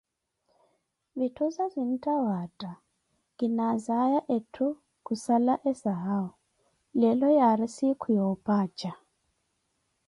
vitthuza 1.19 1.63
zintta 1.73 2.13
waatta 2.25 2.71
kiinazaya 3.37 4.19
ntthu 4.37 4.67
kusala 5.05 5.53
asahau, 5.71 6.27
leelo 6.99 7.27
yaari 7.37 7.67
siikhu 7.75 8.07
ya 8.17 8.23
opanja. 8.33 8.91